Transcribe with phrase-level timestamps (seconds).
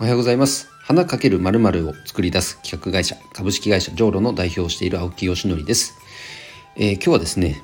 [0.00, 0.68] おはようございます。
[0.80, 5.98] 花かけるまるを作り出す企画会社株式会社ジョーロの代表をしている青木よしのりです、
[6.76, 7.60] えー、今日はですね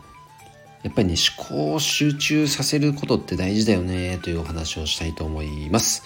[0.83, 6.03] やっぱりね思考を集中させることって大事だよねというお話をしたいと思います、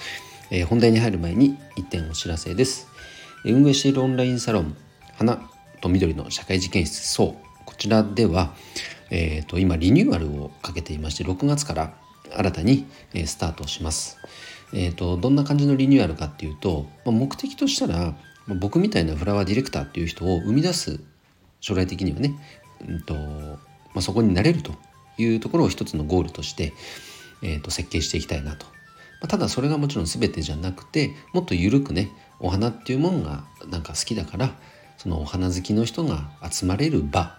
[0.50, 2.88] えー、本題に入る前に一点お知らせです。
[3.44, 4.76] 運営しているオンラインサロン
[5.16, 5.50] 花
[5.80, 8.52] と緑の社会実験室そうこちらでは
[9.10, 11.94] えーと、今リニューアルをかけていまして6月から
[12.36, 12.86] 新たに
[13.24, 14.18] スタートします。
[14.72, 18.14] えーと、どんな感じのリニューアルかっていうと、まあ、目的としたら
[18.46, 21.00] まあ僕みたいなフラワーディレクターっていう人を生み出す
[21.60, 22.34] 将来的にはね、
[22.86, 23.58] うんとま
[23.96, 24.72] あ、そこになれると
[25.18, 26.72] いうところを一つのゴールとして、
[27.42, 28.66] えーと、設計していきたいなと。
[29.20, 34.54] まあ、ただそれがもちろん全てじゃなくてもっと緩くねお花っていうものがなんか好きだから
[34.96, 37.36] そのお花好きの人が集まれる場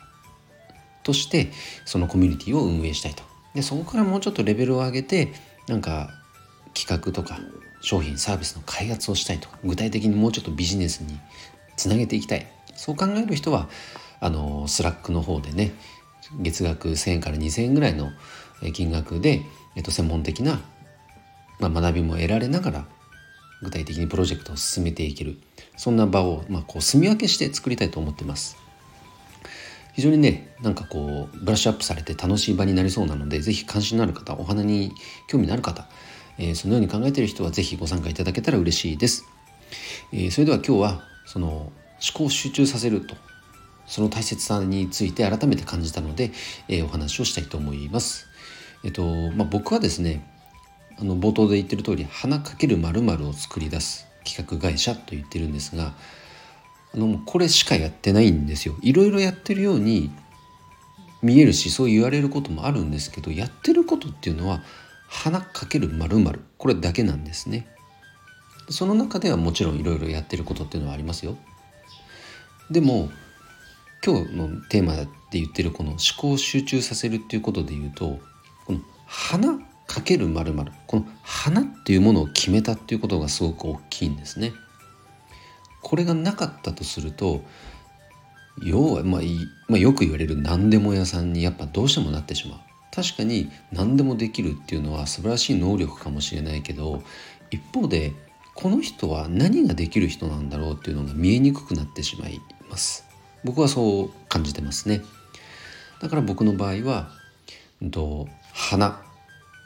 [1.04, 1.52] として
[1.86, 3.24] そのコミュニティを運営したいと
[3.56, 5.32] でそこからもうちょっとレベルを上げて
[5.68, 6.19] なんか
[6.80, 7.40] 企画とか
[7.82, 11.20] 商品サービスの開発をしたいとか具体的にもうちょっとビジネスに
[11.76, 13.68] つなげていきたいそう考える人は
[14.20, 15.74] あの Slack の方でね
[16.40, 18.12] 月額1,000円から2,000円ぐらいの
[18.74, 19.42] 金額で、
[19.76, 20.62] えっと、専門的な、
[21.60, 22.86] まあ、学びも得られながら
[23.62, 25.38] 具体的にプロジェクトを進めていける
[25.76, 28.58] そんな場を、まあ、こう住み分けして作りたいと思ってます。
[29.94, 34.94] 非常にねなんかこうブラッシュアップされて楽しい場になりそうなので是非関心のある方お花に
[35.28, 35.90] 興味のある方、
[36.40, 39.26] え、そのように考えている人は是非ご参加いただけたら嬉しいです、
[40.14, 41.72] え、それでは今日はその思
[42.14, 43.16] 考を集中させると
[43.86, 46.32] その大切さについて改めて感じたので、
[46.70, 48.28] え、お話をしたいと思います。
[48.86, 50.26] えっとまあ、僕はですね
[50.98, 55.94] あの冒頭で言ってる通り花かけるまるを作り出す企画会社と言ってるんですが
[56.94, 58.76] あのこれしかやってないんですよ。
[58.82, 60.12] いろいろやってるように
[61.22, 64.64] 見えるしそう言われることもあるんですけどやってることっていうのは
[65.10, 66.18] 花かけるまる
[66.58, 67.68] これだけなんですね。
[68.70, 71.38] その中ではもちろんいろいろやってることっていうのはありますよ。
[72.70, 73.10] でも
[74.06, 78.20] 今日のテーマで言ってるこの思考を集中させるっていうことで言うと
[78.66, 80.54] この花かけるまる
[80.86, 84.54] この花っていうものを決めたっていうことがすごく大きいんですね。
[85.82, 87.42] これがなかったとすると
[88.62, 89.22] 要は、まあ、
[89.68, 92.60] まあ、よく言われる何でも屋さんにやっぱどうしてもなってしまう。
[92.94, 97.04] 確かに何でもできるっていうのは素晴らしい能力かもしれないけど
[97.52, 98.14] 一方で
[98.56, 103.06] この人は何ができる人なんだろうっていうのが見えにくくなってしまいます。
[103.46, 105.02] 僕はそう感じてますね。
[106.02, 107.10] だから僕の場合は、
[107.82, 109.02] うんと、花。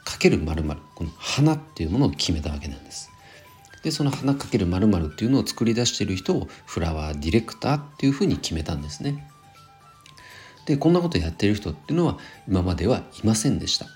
[0.04, 0.62] かけるまる
[0.94, 3.10] この花っていうものを決めたわけなんです。
[3.82, 9.28] でその花かける〇〇っていうのを作り出している人をフラワーディレクターっていうふうに決めたんですね。
[10.66, 13.86] でこんなことやってる人っていうのは今まではいませんでした。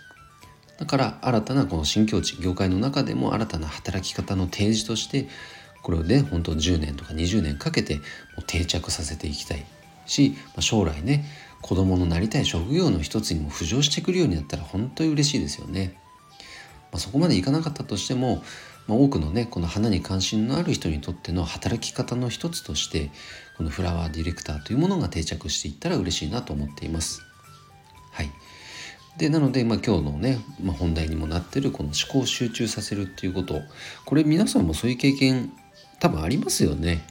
[0.79, 5.29] だから新たなこの新境地業界の中でも新たな働き方の提示として
[5.83, 8.03] これをね本当10年とか20年かけても
[8.39, 9.65] う定着させていきたい
[10.07, 11.25] し将来ね
[11.63, 15.97] 子供のなりたい職業の一つにも浮上してくるようになったら本当に嬉しいですよね。
[16.93, 18.43] まあ、そこまでいかなかったとしても
[18.89, 23.11] まあ、多くのねこの花に関心のある人にとっての働き方の一つとして
[23.57, 27.23] このフラワーディレクターというものが定着していったら嬉しいなと思っています。
[28.13, 28.31] はい、
[29.19, 33.61] でなので、まあ、今日のね、まあ、本題にもなってるこの思考を集中させるっていうこと
[34.05, 35.53] これ皆さんもそういう経験
[36.01, 37.07] 多分ありますよね。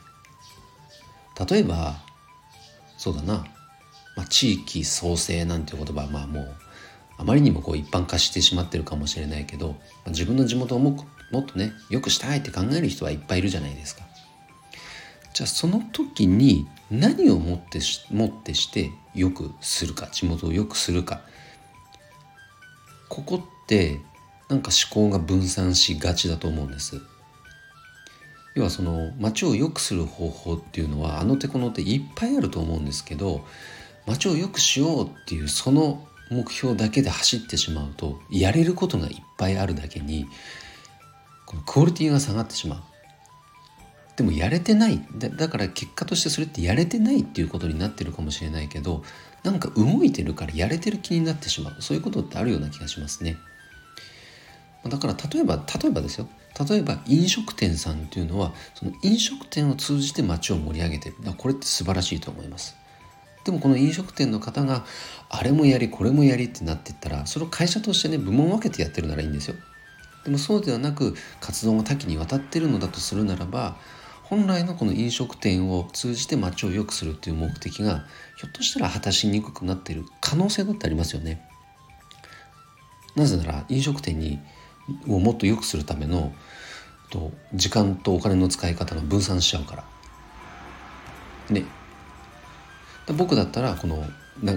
[1.49, 1.97] 例えば
[2.97, 3.45] そうだな、
[4.15, 6.55] まあ、地域創生なんていう言葉はまあもう
[7.19, 9.75] あまりにもこう一般化してしまってるかもしれないけど、ま
[10.07, 14.03] あ、自分の地元をももっとね良くしたいって考える人はいっぱいいるじゃないですか。
[15.33, 21.21] じゃあその時に何をもってしもってして良くするか地元を良くするか
[23.09, 23.99] ここって
[24.49, 27.01] なんか思考が分散しがちだと思うんです。
[28.55, 33.45] 要はその街を良くする方法っていうのはあの手この手いっぱいあると思うんですけど
[34.07, 40.25] 街を良くしようっていうその目標だけで走ってしまうとやれることがいっぱいあるだけに
[41.47, 42.83] このクオリティが下がってしまう。
[44.17, 45.01] でもやれてない。
[45.17, 49.03] だから結果としてそれってやれてないっていうことになってるかもしれないけど
[49.43, 51.81] なんか動いてるからやれてる気になってしまう。
[51.81, 53.37] そういうことってあるような気がしますね。
[54.85, 56.27] だから例えば例えばですよ。
[56.69, 61.15] 例えば飲食店さんっていうのはその飲食店を通じて街を盛り上げてる。
[61.37, 62.75] これって素晴らしいと思います。
[63.45, 64.83] でもこの飲食店の方が
[65.29, 69.55] あれもやりこれもやりってなってったらそれを会社としてね部門分けてやってるならいいんですよ。
[70.27, 73.77] でもそうではなく活動が多岐にわたっているのだとするならば
[74.23, 78.03] 本来のこの飲食店を通じて街を良くするっていう目的が
[78.35, 81.47] ひょっとしたら果たしにくくなっている可能性だってありますよね。
[83.15, 84.39] なぜなら飲食店に
[85.07, 86.33] をもっと良くするための
[87.09, 89.83] と時間とお金の使い方の分散しちゃうから
[91.49, 91.63] ね
[93.13, 94.05] 僕だったらこの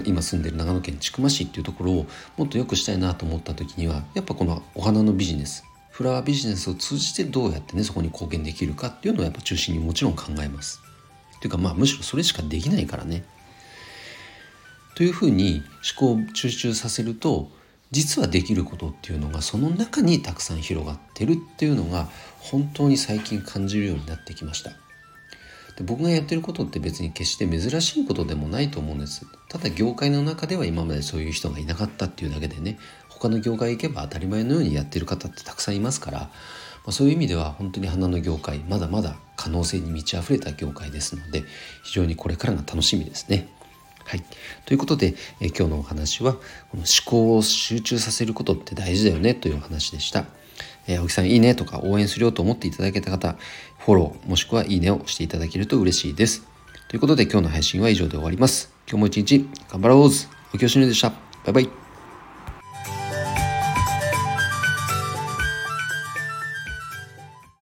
[0.05, 2.07] 今住んでる長野県千曲市っていうところを
[2.37, 10.81] もっと良くしたいなと思った時にはやっぱこのお花のビジネスフラワービジネスを通じてどうやってねそこに貢献できるかっていうのをやっぱ中心にもちろん考えます。
[11.41, 13.23] というかまあむしろそれしかできないからね。
[14.95, 15.63] というふうに
[15.99, 17.49] 思考を集中させると
[17.91, 22.07] 実はできることっていうのがその中にたくさん広がってるっていうのが
[22.39, 24.71] 本当に最近感じるようになってきました。
[25.81, 32.77] で僕がやってることって別に決して珍しいことでもないと思うんですただ業界の中では今までそういう人がいなかったっていうだけでね
[33.09, 36.27] 他の業界行けば当たり前のようにやってる方ってたくさんいますから、ま
[36.87, 41.43] あ、そういう意味では本当に花の業界まだまだ可能性に満ち溢れた業界ですので
[41.83, 43.49] 非常にこれからが楽しみですね。
[44.05, 44.23] はい。
[44.65, 46.41] ということで、え今日のお話は、こ
[46.73, 50.25] の思考を集中させることって大事だよねというお話でした。
[50.87, 53.35] えー、青木さんいいねとか応援するよと思っていただけた方、
[53.79, 56.43] フォローもしくはいいねをしていただけると嬉しいです。
[56.87, 58.73] ということで今日の配信は以上で終わります。
[58.87, 60.09] 今日も一日頑張ろう青
[60.57, 61.09] 木よしのでした。
[61.45, 61.80] バイバイ。